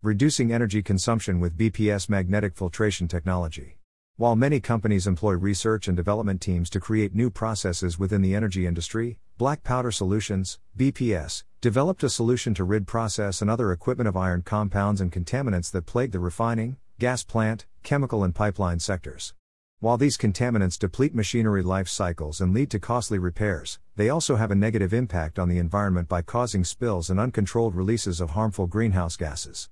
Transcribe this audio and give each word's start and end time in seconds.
Reducing 0.00 0.52
energy 0.52 0.80
consumption 0.80 1.40
with 1.40 1.58
BPS 1.58 2.08
magnetic 2.08 2.54
filtration 2.54 3.08
technology. 3.08 3.78
While 4.16 4.36
many 4.36 4.60
companies 4.60 5.08
employ 5.08 5.32
research 5.32 5.88
and 5.88 5.96
development 5.96 6.40
teams 6.40 6.70
to 6.70 6.78
create 6.78 7.16
new 7.16 7.30
processes 7.30 7.98
within 7.98 8.22
the 8.22 8.32
energy 8.32 8.64
industry, 8.64 9.18
Black 9.38 9.64
Powder 9.64 9.90
Solutions, 9.90 10.60
BPS, 10.76 11.42
developed 11.60 12.04
a 12.04 12.08
solution 12.08 12.54
to 12.54 12.62
rid 12.62 12.86
process 12.86 13.42
and 13.42 13.50
other 13.50 13.72
equipment 13.72 14.06
of 14.06 14.16
iron 14.16 14.42
compounds 14.42 15.00
and 15.00 15.10
contaminants 15.10 15.72
that 15.72 15.86
plague 15.86 16.12
the 16.12 16.20
refining, 16.20 16.76
gas 17.00 17.24
plant, 17.24 17.66
chemical, 17.82 18.22
and 18.22 18.36
pipeline 18.36 18.78
sectors. 18.78 19.34
While 19.80 19.96
these 19.96 20.16
contaminants 20.16 20.78
deplete 20.78 21.12
machinery 21.12 21.64
life 21.64 21.88
cycles 21.88 22.40
and 22.40 22.54
lead 22.54 22.70
to 22.70 22.78
costly 22.78 23.18
repairs, 23.18 23.80
they 23.96 24.10
also 24.10 24.36
have 24.36 24.52
a 24.52 24.54
negative 24.54 24.94
impact 24.94 25.40
on 25.40 25.48
the 25.48 25.58
environment 25.58 26.08
by 26.08 26.22
causing 26.22 26.62
spills 26.62 27.10
and 27.10 27.18
uncontrolled 27.18 27.74
releases 27.74 28.20
of 28.20 28.30
harmful 28.30 28.68
greenhouse 28.68 29.16
gases. 29.16 29.68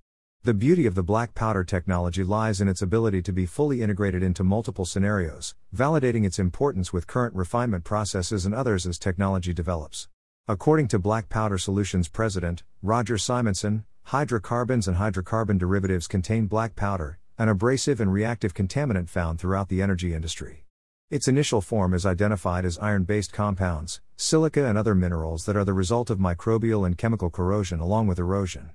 The 0.47 0.55
beauty 0.55 0.87
of 0.87 0.95
the 0.95 1.03
black 1.03 1.35
powder 1.35 1.65
technology 1.65 2.23
lies 2.23 2.61
in 2.61 2.69
its 2.69 2.81
ability 2.81 3.21
to 3.23 3.33
be 3.33 3.47
fully 3.47 3.83
integrated 3.83 4.23
into 4.23 4.45
multiple 4.45 4.85
scenarios, 4.85 5.57
validating 5.75 6.25
its 6.25 6.39
importance 6.39 6.93
with 6.93 7.09
current 7.09 7.35
refinement 7.35 7.83
processes 7.83 8.47
and 8.47 8.55
others 8.55 8.87
as 8.87 8.97
technology 8.97 9.53
develops. 9.53 10.07
According 10.47 10.87
to 10.89 11.01
Black 11.01 11.29
Powder 11.29 11.59
Solutions 11.59 12.07
President, 12.07 12.63
Roger 12.81 13.19
Simonson, 13.19 13.87
hydrocarbons 14.05 14.87
and 14.87 14.99
hydrocarbon 14.99 15.59
derivatives 15.59 16.07
contain 16.07 16.47
black 16.47 16.77
powder, 16.77 17.19
an 17.39 17.49
abrasive 17.49 18.01
and 18.01 18.13
reactive 18.13 18.55
contaminant 18.55 19.09
found 19.09 19.41
throughout 19.41 19.69
the 19.69 19.83
energy 19.83 20.15
industry. 20.15 20.65
Its 21.11 21.27
initial 21.27 21.61
form 21.61 21.93
is 21.93 22.07
identified 22.07 22.65
as 22.65 22.79
iron 22.79 23.03
based 23.03 23.33
compounds, 23.33 24.01
silica, 24.17 24.65
and 24.65 24.79
other 24.79 24.95
minerals 24.95 25.45
that 25.45 25.57
are 25.57 25.65
the 25.65 25.73
result 25.73 26.09
of 26.09 26.19
microbial 26.19 26.87
and 26.87 26.97
chemical 26.97 27.31
corrosion 27.31 27.81
along 27.81 28.07
with 28.07 28.21
erosion. 28.21 28.71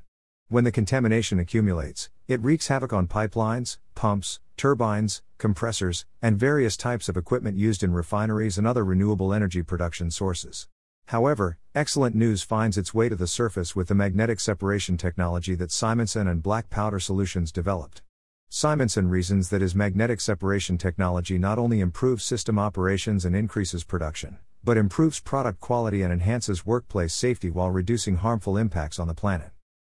When 0.52 0.66
the 0.66 0.72
contamination 0.74 1.40
accumulates, 1.40 2.10
it 2.28 2.44
wreaks 2.44 2.68
havoc 2.68 2.92
on 2.92 3.08
pipelines, 3.08 3.78
pumps, 3.96 4.42
turbines, 4.58 5.22
compressors, 5.38 6.06
and 6.22 6.38
various 6.38 6.76
types 6.76 7.08
of 7.08 7.16
equipment 7.16 7.56
used 7.56 7.84
in 7.84 7.94
refineries 7.94 8.58
and 8.58 8.68
other 8.68 8.84
renewable 8.84 9.34
energy 9.34 9.64
production 9.64 10.12
sources. 10.12 10.68
However, 11.06 11.58
excellent 11.74 12.18
news 12.18 12.44
finds 12.44 12.78
its 12.78 12.94
way 12.94 13.08
to 13.08 13.16
the 13.16 13.28
surface 13.28 13.78
with 13.78 13.88
the 13.88 13.96
magnetic 13.96 14.42
separation 14.42 14.98
technology 14.98 15.56
that 15.56 15.72
Simonson 15.72 16.28
and 16.28 16.44
Black 16.44 16.70
Powder 16.70 17.00
Solutions 17.00 17.54
developed. 17.54 18.02
Simonson 18.50 19.08
reasons 19.08 19.52
that 19.52 19.62
his 19.62 19.74
magnetic 19.74 20.20
separation 20.20 20.78
technology 20.78 21.38
not 21.38 21.60
only 21.60 21.80
improves 21.80 22.26
system 22.26 22.60
operations 22.60 23.24
and 23.24 23.38
increases 23.38 23.86
production, 23.86 24.38
but 24.66 24.76
improves 24.76 25.22
product 25.22 25.62
quality 25.62 26.02
and 26.02 26.12
enhances 26.12 26.66
workplace 26.66 27.14
safety 27.14 27.50
while 27.50 27.72
reducing 27.72 28.18
harmful 28.18 28.58
impacts 28.58 29.00
on 29.00 29.08
the 29.08 29.14
planet. 29.14 29.52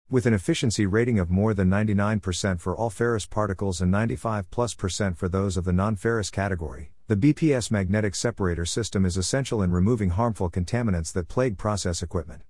With 0.09 0.25
an 0.25 0.35
efficiency 0.35 0.87
rating 0.87 1.19
of 1.19 1.31
more 1.31 1.53
than 1.53 1.69
99% 1.69 2.61
for 2.61 2.77
all 2.77 2.91
ferrous 2.91 3.27
particles 3.27 3.81
and 3.81 3.91
95 3.91 4.49
plus 4.53 4.73
percent 4.73 5.19
for 5.19 5.29
those 5.29 5.57
of 5.57 5.65
the 5.65 5.73
non-ferrous 5.73 6.31
category, 6.31 6.93
the 7.09 7.17
BPS 7.17 7.73
magnetic 7.73 8.15
separator 8.15 8.65
system 8.65 9.05
is 9.05 9.17
essential 9.17 9.63
in 9.63 9.73
removing 9.73 10.11
harmful 10.11 10.49
contaminants 10.49 11.13
that 11.13 11.27
plague 11.27 11.59
process 11.59 12.05
equipment. 12.05 12.43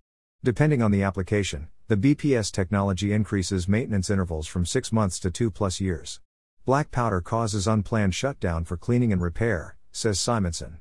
Depending 0.45 0.83
on 0.83 0.91
the 0.91 1.03
application, 1.03 1.69
the 1.89 1.97
BPS 1.97 2.53
technology 2.53 3.11
increases 3.11 3.67
maintenance 3.67 4.11
intervals 4.11 4.47
from 4.47 4.67
6 4.67 4.93
months 4.93 5.19
to 5.21 5.31
2 5.31 5.51
plus 5.51 5.81
years. 5.81 6.21
Black 6.67 6.91
powder 6.91 7.23
causes 7.23 7.67
unplanned 7.67 8.15
shutdown 8.15 8.67
for 8.67 8.77
cleaning 8.77 9.15
and 9.15 9.23
repair, 9.23 9.79
says 9.93 10.21
Simonson. 10.21 10.77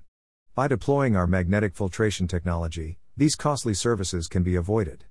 By 0.56 0.68
deploying 0.68 1.16
our 1.16 1.26
magnetic 1.26 1.74
filtration 1.74 2.28
technology, 2.28 3.00
these 3.16 3.38
costly 3.38 3.74
services 3.74 4.28
can 4.28 4.44
be 4.44 4.58
avoided 4.58 5.06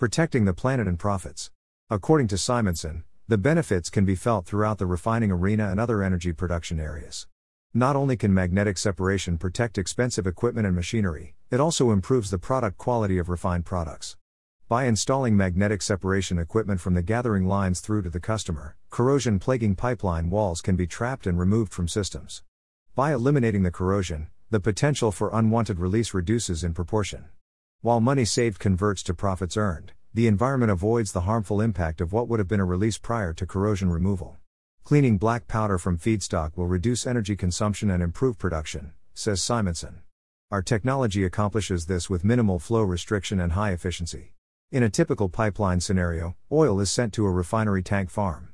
protecting 0.00 0.46
the 0.46 0.54
planet 0.54 0.88
and 0.88 0.98
profits. 0.98 1.50
According 1.90 2.26
to 2.28 2.38
Simonson, 2.38 3.04
the 3.28 3.36
benefits 3.36 3.90
can 3.90 4.06
be 4.06 4.14
felt 4.14 4.46
throughout 4.46 4.78
the 4.78 4.86
refining 4.86 5.30
arena 5.30 5.70
and 5.70 5.78
other 5.78 6.02
energy 6.02 6.32
production 6.32 6.80
areas. 6.80 7.26
Not 7.74 7.96
only 7.96 8.16
can 8.16 8.32
magnetic 8.32 8.78
separation 8.78 9.36
protect 9.36 9.76
expensive 9.76 10.26
equipment 10.26 10.66
and 10.66 10.74
machinery, 10.74 11.34
it 11.50 11.60
also 11.60 11.90
improves 11.90 12.30
the 12.30 12.38
product 12.38 12.78
quality 12.78 13.18
of 13.18 13.28
refined 13.28 13.66
products. 13.66 14.16
By 14.70 14.84
installing 14.86 15.36
magnetic 15.36 15.82
separation 15.82 16.38
equipment 16.38 16.80
from 16.80 16.94
the 16.94 17.02
gathering 17.02 17.46
lines 17.46 17.80
through 17.80 18.00
to 18.04 18.08
the 18.08 18.20
customer, 18.20 18.76
corrosion 18.88 19.38
plaguing 19.38 19.74
pipeline 19.74 20.30
walls 20.30 20.62
can 20.62 20.76
be 20.76 20.86
trapped 20.86 21.26
and 21.26 21.38
removed 21.38 21.74
from 21.74 21.88
systems. 21.88 22.42
By 22.94 23.12
eliminating 23.12 23.64
the 23.64 23.70
corrosion, 23.70 24.28
the 24.48 24.60
potential 24.60 25.12
for 25.12 25.28
unwanted 25.30 25.78
release 25.78 26.14
reduces 26.14 26.64
in 26.64 26.72
proportion. 26.72 27.26
While 27.82 28.00
money 28.00 28.26
saved 28.26 28.58
converts 28.58 29.02
to 29.04 29.14
profits 29.14 29.56
earned, 29.56 29.92
the 30.12 30.26
environment 30.26 30.70
avoids 30.70 31.12
the 31.12 31.22
harmful 31.22 31.62
impact 31.62 32.02
of 32.02 32.12
what 32.12 32.28
would 32.28 32.38
have 32.38 32.46
been 32.46 32.60
a 32.60 32.64
release 32.66 32.98
prior 32.98 33.32
to 33.32 33.46
corrosion 33.46 33.88
removal. 33.88 34.36
Cleaning 34.84 35.16
black 35.16 35.48
powder 35.48 35.78
from 35.78 35.96
feedstock 35.96 36.58
will 36.58 36.66
reduce 36.66 37.06
energy 37.06 37.34
consumption 37.36 37.90
and 37.90 38.02
improve 38.02 38.36
production, 38.36 38.92
says 39.14 39.42
Simonson. 39.42 40.02
Our 40.50 40.60
technology 40.60 41.24
accomplishes 41.24 41.86
this 41.86 42.10
with 42.10 42.22
minimal 42.22 42.58
flow 42.58 42.82
restriction 42.82 43.40
and 43.40 43.52
high 43.52 43.70
efficiency. 43.70 44.34
In 44.70 44.82
a 44.82 44.90
typical 44.90 45.30
pipeline 45.30 45.80
scenario, 45.80 46.36
oil 46.52 46.80
is 46.80 46.90
sent 46.90 47.14
to 47.14 47.24
a 47.24 47.30
refinery 47.30 47.82
tank 47.82 48.10
farm. 48.10 48.52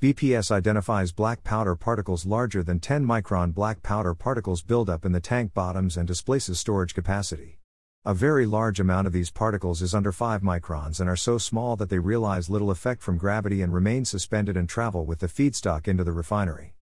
BPS 0.00 0.50
identifies 0.50 1.12
black 1.12 1.44
powder 1.44 1.76
particles 1.76 2.24
larger 2.24 2.62
than 2.62 2.80
10 2.80 3.04
micron 3.04 3.52
black 3.52 3.82
powder 3.82 4.14
particles 4.14 4.62
build 4.62 4.88
up 4.88 5.04
in 5.04 5.12
the 5.12 5.20
tank 5.20 5.52
bottoms 5.52 5.98
and 5.98 6.08
displaces 6.08 6.58
storage 6.58 6.94
capacity. 6.94 7.58
A 8.04 8.14
very 8.14 8.46
large 8.46 8.80
amount 8.80 9.06
of 9.06 9.12
these 9.12 9.30
particles 9.30 9.80
is 9.80 9.94
under 9.94 10.10
5 10.10 10.42
microns 10.42 10.98
and 10.98 11.08
are 11.08 11.14
so 11.14 11.38
small 11.38 11.76
that 11.76 11.88
they 11.88 12.00
realize 12.00 12.50
little 12.50 12.72
effect 12.72 13.00
from 13.00 13.16
gravity 13.16 13.62
and 13.62 13.72
remain 13.72 14.04
suspended 14.04 14.56
and 14.56 14.68
travel 14.68 15.06
with 15.06 15.20
the 15.20 15.28
feedstock 15.28 15.86
into 15.86 16.02
the 16.02 16.10
refinery. 16.10 16.74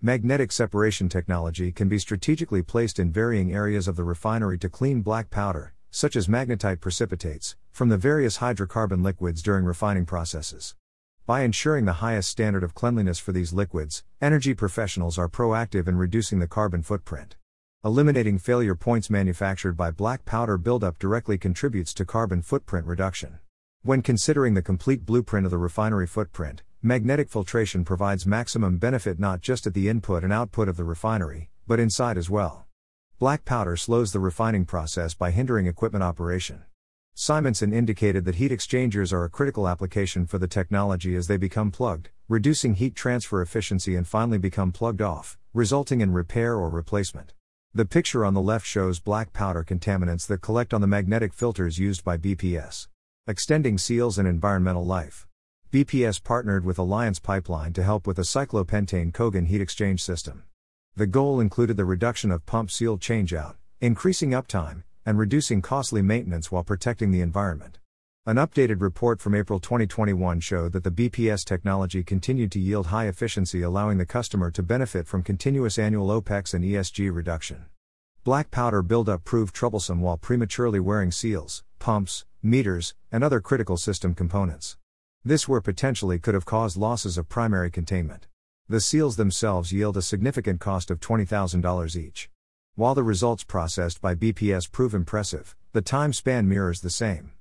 Magnetic 0.00 0.52
separation 0.52 1.08
technology 1.08 1.72
can 1.72 1.88
be 1.88 1.98
strategically 1.98 2.62
placed 2.62 3.00
in 3.00 3.10
varying 3.10 3.52
areas 3.52 3.88
of 3.88 3.96
the 3.96 4.04
refinery 4.04 4.56
to 4.56 4.68
clean 4.68 5.02
black 5.02 5.30
powder, 5.30 5.74
such 5.90 6.14
as 6.14 6.28
magnetite 6.28 6.78
precipitates, 6.78 7.56
from 7.72 7.88
the 7.88 7.98
various 7.98 8.38
hydrocarbon 8.38 9.02
liquids 9.02 9.42
during 9.42 9.64
refining 9.64 10.06
processes. 10.06 10.76
By 11.26 11.40
ensuring 11.40 11.86
the 11.86 11.94
highest 11.94 12.28
standard 12.28 12.62
of 12.62 12.74
cleanliness 12.74 13.18
for 13.18 13.32
these 13.32 13.52
liquids, 13.52 14.04
energy 14.20 14.54
professionals 14.54 15.18
are 15.18 15.28
proactive 15.28 15.88
in 15.88 15.96
reducing 15.96 16.38
the 16.38 16.46
carbon 16.46 16.82
footprint. 16.82 17.34
Eliminating 17.84 18.40
failure 18.40 18.74
points 18.74 19.08
manufactured 19.08 19.76
by 19.76 19.92
black 19.92 20.24
powder 20.24 20.58
buildup 20.58 20.98
directly 20.98 21.38
contributes 21.38 21.94
to 21.94 22.04
carbon 22.04 22.42
footprint 22.42 22.84
reduction. 22.88 23.38
When 23.82 24.02
considering 24.02 24.54
the 24.54 24.62
complete 24.62 25.06
blueprint 25.06 25.46
of 25.46 25.52
the 25.52 25.58
refinery 25.58 26.08
footprint, 26.08 26.64
magnetic 26.82 27.30
filtration 27.30 27.84
provides 27.84 28.26
maximum 28.26 28.78
benefit 28.78 29.20
not 29.20 29.42
just 29.42 29.64
at 29.64 29.74
the 29.74 29.88
input 29.88 30.24
and 30.24 30.32
output 30.32 30.68
of 30.68 30.76
the 30.76 30.82
refinery, 30.82 31.50
but 31.68 31.78
inside 31.78 32.18
as 32.18 32.28
well. 32.28 32.66
Black 33.20 33.44
powder 33.44 33.76
slows 33.76 34.10
the 34.12 34.18
refining 34.18 34.64
process 34.64 35.14
by 35.14 35.30
hindering 35.30 35.68
equipment 35.68 36.02
operation. 36.02 36.64
Simonson 37.14 37.72
indicated 37.72 38.24
that 38.24 38.34
heat 38.34 38.50
exchangers 38.50 39.12
are 39.12 39.22
a 39.22 39.30
critical 39.30 39.68
application 39.68 40.26
for 40.26 40.38
the 40.38 40.48
technology 40.48 41.14
as 41.14 41.28
they 41.28 41.36
become 41.36 41.70
plugged, 41.70 42.10
reducing 42.28 42.74
heat 42.74 42.96
transfer 42.96 43.40
efficiency 43.40 43.94
and 43.94 44.08
finally 44.08 44.38
become 44.38 44.72
plugged 44.72 45.00
off, 45.00 45.38
resulting 45.54 46.00
in 46.00 46.12
repair 46.12 46.56
or 46.56 46.68
replacement. 46.68 47.34
The 47.74 47.84
picture 47.84 48.24
on 48.24 48.32
the 48.32 48.40
left 48.40 48.66
shows 48.66 48.98
black 48.98 49.34
powder 49.34 49.62
contaminants 49.62 50.26
that 50.28 50.40
collect 50.40 50.72
on 50.72 50.80
the 50.80 50.86
magnetic 50.86 51.34
filters 51.34 51.78
used 51.78 52.02
by 52.02 52.16
BPS. 52.16 52.88
Extending 53.26 53.76
seals 53.76 54.18
and 54.18 54.26
environmental 54.26 54.86
life. 54.86 55.26
BPS 55.70 56.24
partnered 56.24 56.64
with 56.64 56.78
Alliance 56.78 57.18
Pipeline 57.18 57.74
to 57.74 57.82
help 57.82 58.06
with 58.06 58.18
a 58.18 58.22
cyclopentane 58.22 59.12
Kogan 59.12 59.46
heat 59.48 59.60
exchange 59.60 60.02
system. 60.02 60.44
The 60.96 61.06
goal 61.06 61.40
included 61.40 61.76
the 61.76 61.84
reduction 61.84 62.30
of 62.30 62.46
pump 62.46 62.70
seal 62.70 62.96
changeout, 62.96 63.56
increasing 63.80 64.30
uptime, 64.30 64.84
and 65.04 65.18
reducing 65.18 65.60
costly 65.60 66.00
maintenance 66.00 66.50
while 66.50 66.64
protecting 66.64 67.10
the 67.10 67.20
environment. 67.20 67.78
An 68.28 68.36
updated 68.36 68.82
report 68.82 69.20
from 69.20 69.34
April 69.34 69.58
2021 69.58 70.40
showed 70.40 70.72
that 70.72 70.84
the 70.84 70.90
BPS 70.90 71.46
technology 71.46 72.02
continued 72.02 72.52
to 72.52 72.60
yield 72.60 72.88
high 72.88 73.06
efficiency, 73.06 73.62
allowing 73.62 73.96
the 73.96 74.04
customer 74.04 74.50
to 74.50 74.62
benefit 74.62 75.06
from 75.06 75.22
continuous 75.22 75.78
annual 75.78 76.08
OPEX 76.08 76.52
and 76.52 76.62
ESG 76.62 77.10
reduction. 77.10 77.64
Black 78.24 78.50
powder 78.50 78.82
buildup 78.82 79.24
proved 79.24 79.54
troublesome 79.54 80.02
while 80.02 80.18
prematurely 80.18 80.78
wearing 80.78 81.10
seals, 81.10 81.64
pumps, 81.78 82.26
meters, 82.42 82.94
and 83.10 83.24
other 83.24 83.40
critical 83.40 83.78
system 83.78 84.14
components. 84.14 84.76
This 85.24 85.48
where 85.48 85.62
potentially 85.62 86.18
could 86.18 86.34
have 86.34 86.44
caused 86.44 86.76
losses 86.76 87.16
of 87.16 87.30
primary 87.30 87.70
containment. 87.70 88.26
The 88.68 88.82
seals 88.82 89.16
themselves 89.16 89.72
yield 89.72 89.96
a 89.96 90.02
significant 90.02 90.60
cost 90.60 90.90
of 90.90 91.00
$20,000 91.00 91.96
each. 91.96 92.28
While 92.74 92.94
the 92.94 93.02
results 93.02 93.42
processed 93.42 94.02
by 94.02 94.14
BPS 94.14 94.70
prove 94.70 94.92
impressive, 94.92 95.56
the 95.72 95.80
time 95.80 96.12
span 96.12 96.46
mirrors 96.46 96.82
the 96.82 96.90
same. 96.90 97.32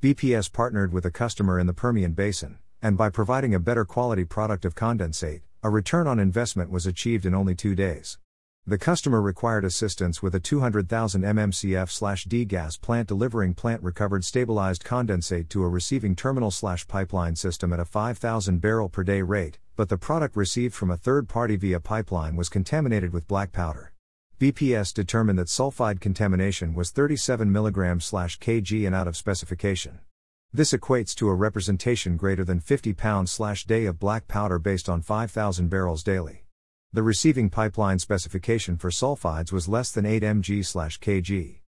BPS 0.00 0.52
partnered 0.52 0.92
with 0.92 1.04
a 1.06 1.10
customer 1.10 1.58
in 1.58 1.66
the 1.66 1.72
Permian 1.72 2.12
Basin, 2.12 2.58
and 2.80 2.96
by 2.96 3.10
providing 3.10 3.52
a 3.52 3.58
better 3.58 3.84
quality 3.84 4.24
product 4.24 4.64
of 4.64 4.76
condensate, 4.76 5.40
a 5.64 5.70
return 5.70 6.06
on 6.06 6.20
investment 6.20 6.70
was 6.70 6.86
achieved 6.86 7.26
in 7.26 7.34
only 7.34 7.56
two 7.56 7.74
days. 7.74 8.16
The 8.64 8.78
customer 8.78 9.20
required 9.20 9.64
assistance 9.64 10.22
with 10.22 10.36
a 10.36 10.40
200,000 10.40 11.22
mmcf/d 11.22 12.44
gas 12.44 12.76
plant 12.76 13.08
delivering 13.08 13.54
plant 13.54 13.82
recovered 13.82 14.24
stabilized 14.24 14.84
condensate 14.84 15.48
to 15.48 15.64
a 15.64 15.68
receiving 15.68 16.14
terminal 16.14 16.52
slash 16.52 16.86
pipeline 16.86 17.34
system 17.34 17.72
at 17.72 17.80
a 17.80 17.84
5,000 17.84 18.60
barrel 18.60 18.88
per 18.88 19.02
day 19.02 19.22
rate, 19.22 19.58
but 19.74 19.88
the 19.88 19.98
product 19.98 20.36
received 20.36 20.76
from 20.76 20.92
a 20.92 20.96
third 20.96 21.28
party 21.28 21.56
via 21.56 21.80
pipeline 21.80 22.36
was 22.36 22.48
contaminated 22.48 23.12
with 23.12 23.26
black 23.26 23.50
powder. 23.50 23.92
BPS 24.40 24.94
determined 24.94 25.36
that 25.40 25.48
sulfide 25.48 26.00
contamination 26.00 26.72
was 26.72 26.92
37 26.92 27.50
mg/kg 27.50 28.86
and 28.86 28.94
out 28.94 29.08
of 29.08 29.16
specification. 29.16 29.98
This 30.52 30.72
equates 30.72 31.12
to 31.16 31.28
a 31.28 31.34
representation 31.34 32.16
greater 32.16 32.44
than 32.44 32.60
50 32.60 32.92
pounds/day 32.92 33.86
of 33.86 33.98
black 33.98 34.28
powder 34.28 34.60
based 34.60 34.88
on 34.88 35.02
5,000 35.02 35.68
barrels 35.68 36.04
daily. 36.04 36.44
The 36.92 37.02
receiving 37.02 37.50
pipeline 37.50 37.98
specification 37.98 38.76
for 38.76 38.90
sulfides 38.90 39.50
was 39.50 39.66
less 39.66 39.90
than 39.90 40.06
8 40.06 40.22
mg/kg. 40.22 41.58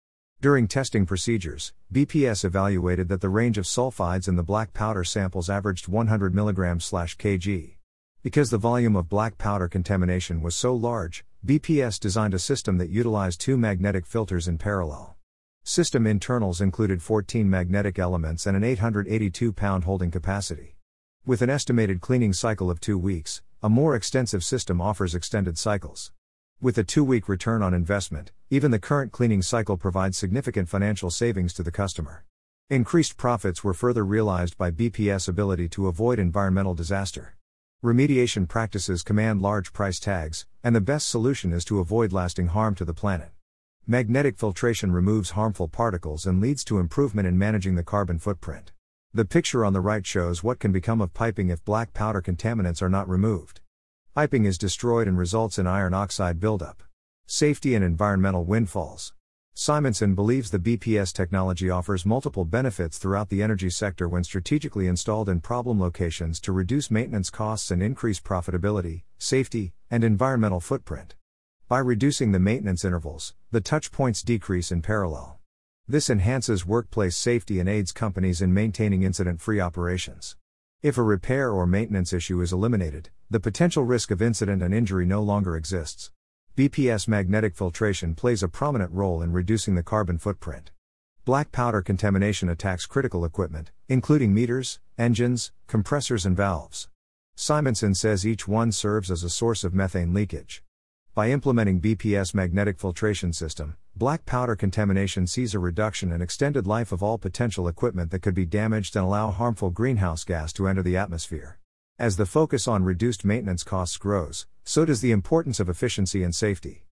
During 0.40 0.69
testing 0.69 1.06
procedures, 1.06 1.72
BPS 1.93 2.44
evaluated 2.44 3.08
that 3.08 3.20
the 3.20 3.28
range 3.28 3.58
of 3.58 3.64
sulfides 3.64 4.28
in 4.28 4.37
the 4.37 4.44
black 4.44 4.72
powder 4.72 5.02
samples 5.02 5.50
averaged 5.50 5.88
100 5.88 6.32
mg/kg. 6.34 7.75
Because 8.22 8.50
the 8.50 8.58
volume 8.58 8.94
of 8.94 9.08
black 9.08 9.38
powder 9.38 9.67
contamination 9.67 10.40
was 10.40 10.55
so 10.55 10.72
large, 10.72 11.25
BPS 11.45 11.99
designed 11.99 12.35
a 12.35 12.39
system 12.39 12.77
that 12.77 12.91
utilized 12.91 13.41
two 13.41 13.57
magnetic 13.57 14.05
filters 14.05 14.47
in 14.47 14.59
parallel. 14.59 15.17
System 15.63 16.07
internals 16.07 16.61
included 16.61 17.03
14 17.03 17.49
magnetic 17.49 17.99
elements 17.99 18.45
and 18.45 18.59
an 18.59 18.63
882 18.63 19.51
pound 19.55 19.85
holding 19.85 20.11
capacity. 20.11 20.77
With 21.25 21.41
an 21.41 21.49
estimated 21.49 22.03
cleaning 22.03 22.35
cycle 22.35 22.71
of 22.71 22.79
two 22.79 22.99
weeks, 22.99 23.41
a 23.63 23.71
more 23.71 23.97
extensive 23.97 24.45
system 24.45 24.83
offers 24.83 25.15
extended 25.15 25.57
cycles. 25.57 26.13
With 26.61 26.77
a 26.77 26.85
two 26.85 27.05
week 27.05 27.27
return 27.27 27.63
on 27.63 27.73
investment, 27.73 28.33
even 28.51 28.71
the 28.71 28.79
current 28.79 29.11
cleaning 29.11 29.41
cycle 29.41 29.79
provides 29.79 30.19
significant 30.19 30.69
financial 30.69 31.11
savings 31.11 31.55
to 31.55 31.63
the 31.63 31.73
customer. 31.73 32.27
Increased 32.69 33.17
profits 33.17 33.65
were 33.65 33.73
further 33.73 34.05
realized 34.05 34.59
by 34.59 34.71
BPS' 34.71 35.27
ability 35.27 35.71
to 35.71 35.87
avoid 35.87 36.19
environmental 36.19 36.75
disaster. 36.75 37.37
Remediation 37.82 38.47
practices 38.47 39.03
command 39.03 39.41
large 39.41 39.73
price 39.73 39.99
tags, 39.99 40.44
and 40.62 40.77
the 40.77 40.82
best 40.82 41.09
solution 41.09 41.50
is 41.50 41.65
to 41.65 41.81
avoid 41.81 42.12
lasting 42.12 42.49
harm 42.49 42.75
to 42.75 42.85
the 42.85 42.93
planet. 42.93 43.31
Magnetic 43.87 44.37
filtration 44.37 44.93
removes 44.93 45.31
harmful 45.31 45.67
particles 45.67 46.27
and 46.27 46.43
leads 46.43 46.62
to 46.62 46.79
improvement 46.79 47.27
in 47.27 47.38
managing 47.38 47.77
the 47.77 47.82
carbon 47.82 48.19
footprint. 48.19 48.73
The 49.15 49.25
picture 49.25 49.65
on 49.65 49.73
the 49.73 49.81
right 49.81 50.06
shows 50.06 50.44
what 50.44 50.59
can 50.59 50.73
become 50.73 51.00
of 51.00 51.15
piping 51.15 51.49
if 51.49 51.65
black 51.65 51.94
powder 51.94 52.21
contaminants 52.21 52.82
are 52.82 52.91
not 52.91 53.09
removed. 53.09 53.62
Piping 54.15 54.44
is 54.44 54.59
destroyed 54.59 55.09
and 55.09 55.17
results 55.17 55.59
in 55.59 55.67
iron 55.67 55.94
oxide 55.94 56.38
buildup. 56.38 56.82
Safety 57.25 57.75
and 57.75 57.82
environmental 57.82 58.44
windfalls. 58.44 59.15
Simonson 59.62 60.15
believes 60.15 60.51
the 60.51 60.59
BPS 60.59 61.12
technology 61.12 61.69
offers 61.69 62.07
multiple 62.07 62.47
benefits 62.47 62.97
throughout 62.97 63.29
the 63.29 63.43
energy 63.43 63.69
sector 63.69 64.09
when 64.09 64.25
strategically 64.25 64.87
installed 64.87 65.29
in 65.29 65.39
problem 65.39 65.79
locations 65.79 66.41
to 66.41 66.51
reduce 66.51 66.91
maintenance 66.91 67.29
costs 67.29 67.71
and 67.71 67.83
increase 67.83 68.19
profitability, 68.19 69.03
safety, 69.19 69.75
and 69.91 70.03
environmental 70.03 70.61
footprint. 70.61 71.15
By 71.69 71.81
reducing 71.81 72.33
the 72.33 72.39
maintenance 72.39 72.87
intervals, 72.87 73.35
the 73.51 73.61
touch 73.61 73.93
points 73.93 74.23
decrease 74.23 74.73
in 74.73 74.81
parallel. 74.81 75.39
This 75.87 76.09
enhances 76.09 76.65
workplace 76.65 77.19
safety 77.19 77.61
and 77.61 77.69
aids 77.69 77.93
companies 77.93 78.41
in 78.41 78.55
maintaining 78.55 79.03
incident 79.03 79.43
free 79.43 79.61
operations. 79.61 80.39
If 80.81 80.97
a 80.97 81.03
repair 81.03 81.51
or 81.51 81.67
maintenance 81.67 82.15
issue 82.15 82.41
is 82.41 82.55
eliminated, 82.55 83.11
the 83.29 83.41
potential 83.41 83.85
risk 83.85 84.11
of 84.11 84.23
incident 84.23 84.63
and 84.63 84.73
injury 84.73 85.05
no 85.05 85.23
longer 85.23 85.55
exists. 85.55 86.13
BPS 86.61 87.09
magnetic 87.09 87.57
filtration 87.57 88.15
plays 88.15 88.43
a 88.43 88.49
prominent 88.49 88.93
role 88.93 89.23
in 89.23 89.33
reducing 89.33 89.77
the 89.77 89.83
carbon 89.83 90.19
footprint. 90.19 90.73
Black 91.25 91.53
powder 91.53 91.81
contamination 91.81 92.51
attacks 92.51 92.85
critical 92.85 93.25
equipment, 93.25 93.71
including 93.89 94.35
meters, 94.35 94.79
engines, 94.99 95.53
compressors, 95.67 96.27
and 96.27 96.37
valves. 96.37 96.91
Simonson 97.35 97.95
says 97.95 98.27
each 98.27 98.47
one 98.47 98.73
serves 98.73 99.11
as 99.11 99.25
a 99.25 99.31
source 99.31 99.65
of 99.65 99.73
methane 99.73 100.12
leakage. 100.12 100.62
By 101.15 101.31
implementing 101.31 101.81
BPS 101.81 102.35
magnetic 102.35 102.79
filtration 102.79 103.33
system, 103.33 103.79
black 103.97 104.27
powder 104.27 104.55
contamination 104.55 105.27
sees 105.27 105.55
a 105.55 105.59
reduction 105.59 106.13
and 106.13 106.23
extended 106.23 106.67
life 106.67 106.93
of 106.93 107.03
all 107.03 107.17
potential 107.17 107.69
equipment 107.69 108.11
that 108.11 108.21
could 108.21 108.35
be 108.35 108.45
damaged 108.45 108.97
and 108.97 109.06
allow 109.06 109.31
harmful 109.31 109.71
greenhouse 109.71 110.25
gas 110.25 110.53
to 110.53 110.69
enter 110.69 110.83
the 110.83 110.99
atmosphere. 110.99 111.60
As 112.00 112.17
the 112.17 112.25
focus 112.25 112.67
on 112.67 112.82
reduced 112.82 113.26
maintenance 113.26 113.62
costs 113.62 113.99
grows, 113.99 114.47
so 114.64 114.87
does 114.87 115.02
the 115.02 115.11
importance 115.11 115.61
of 115.61 115.69
efficiency 115.69 116.23
and 116.23 116.35
safety. 116.35 116.87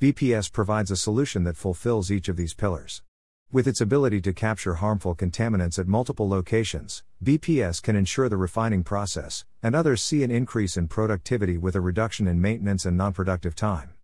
BPS 0.00 0.52
provides 0.52 0.92
a 0.92 0.96
solution 0.96 1.42
that 1.42 1.56
fulfills 1.56 2.12
each 2.12 2.28
of 2.28 2.36
these 2.36 2.54
pillars. 2.54 3.02
With 3.50 3.66
its 3.66 3.80
ability 3.80 4.20
to 4.20 4.32
capture 4.32 4.74
harmful 4.74 5.16
contaminants 5.16 5.80
at 5.80 5.88
multiple 5.88 6.28
locations, 6.28 7.02
BPS 7.24 7.82
can 7.82 7.96
ensure 7.96 8.28
the 8.28 8.36
refining 8.36 8.84
process, 8.84 9.44
and 9.64 9.74
others 9.74 10.00
see 10.00 10.22
an 10.22 10.30
increase 10.30 10.76
in 10.76 10.86
productivity 10.86 11.58
with 11.58 11.74
a 11.74 11.80
reduction 11.80 12.28
in 12.28 12.40
maintenance 12.40 12.86
and 12.86 12.96
non-productive 12.96 13.56
time. 13.56 13.94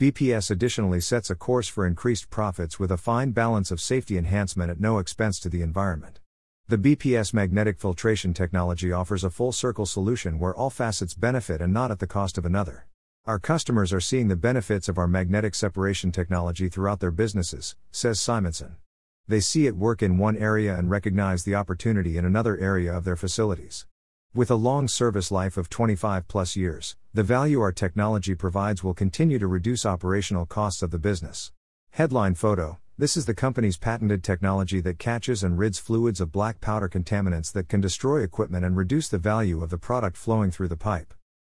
BPS 0.00 0.50
additionally 0.50 1.00
sets 1.00 1.30
a 1.30 1.36
course 1.36 1.68
for 1.68 1.86
increased 1.86 2.30
profits 2.30 2.80
with 2.80 2.90
a 2.90 2.96
fine 2.96 3.30
balance 3.30 3.70
of 3.70 3.80
safety 3.80 4.18
enhancement 4.18 4.72
at 4.72 4.80
no 4.80 4.98
expense 4.98 5.38
to 5.38 5.48
the 5.48 5.62
environment. 5.62 6.19
The 6.70 6.78
BPS 6.78 7.34
magnetic 7.34 7.80
filtration 7.80 8.32
technology 8.32 8.92
offers 8.92 9.24
a 9.24 9.30
full 9.30 9.50
circle 9.50 9.86
solution 9.86 10.38
where 10.38 10.54
all 10.54 10.70
facets 10.70 11.14
benefit 11.14 11.60
and 11.60 11.72
not 11.72 11.90
at 11.90 11.98
the 11.98 12.06
cost 12.06 12.38
of 12.38 12.46
another. 12.46 12.86
Our 13.26 13.40
customers 13.40 13.92
are 13.92 14.00
seeing 14.00 14.28
the 14.28 14.36
benefits 14.36 14.88
of 14.88 14.96
our 14.96 15.08
magnetic 15.08 15.56
separation 15.56 16.12
technology 16.12 16.68
throughout 16.68 17.00
their 17.00 17.10
businesses, 17.10 17.74
says 17.90 18.20
Simonson. 18.20 18.76
They 19.26 19.40
see 19.40 19.66
it 19.66 19.74
work 19.74 20.00
in 20.00 20.16
one 20.16 20.36
area 20.36 20.78
and 20.78 20.88
recognize 20.88 21.42
the 21.42 21.56
opportunity 21.56 22.16
in 22.16 22.24
another 22.24 22.56
area 22.56 22.96
of 22.96 23.02
their 23.02 23.16
facilities. 23.16 23.86
With 24.32 24.48
a 24.48 24.54
long 24.54 24.86
service 24.86 25.32
life 25.32 25.56
of 25.56 25.70
25 25.70 26.28
plus 26.28 26.54
years, 26.54 26.94
the 27.12 27.24
value 27.24 27.60
our 27.60 27.72
technology 27.72 28.36
provides 28.36 28.84
will 28.84 28.94
continue 28.94 29.40
to 29.40 29.48
reduce 29.48 29.84
operational 29.84 30.46
costs 30.46 30.82
of 30.82 30.92
the 30.92 30.98
business. 31.00 31.50
Headline 31.90 32.36
photo 32.36 32.78
This 33.00 33.16
is 33.16 33.24
the 33.24 33.32
company's 33.32 33.78
patented 33.78 34.22
technology 34.22 34.78
that 34.82 34.98
catches 34.98 35.42
and 35.42 35.56
rids 35.56 35.78
fluids 35.78 36.20
of 36.20 36.32
black 36.32 36.60
powder 36.60 36.86
contaminants 36.86 37.50
that 37.52 37.66
can 37.66 37.80
destroy 37.80 38.22
equipment 38.22 38.62
and 38.62 38.76
reduce 38.76 39.08
the 39.08 39.16
value 39.16 39.62
of 39.62 39.70
the 39.70 39.78
product 39.78 40.18
flowing 40.18 40.50
through 40.50 40.68
the 40.68 40.76
pipe. 40.76 41.14